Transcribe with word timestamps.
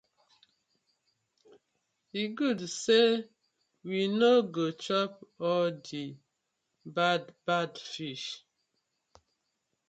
E 2.21 2.23
good 2.37 2.59
say 2.83 3.07
we 3.87 3.99
no 4.19 4.31
go 4.55 4.65
chop 4.83 5.11
all 5.47 5.69
the 5.87 6.03
bad 6.95 7.21
bad 7.45 7.77
fish. 7.77 8.25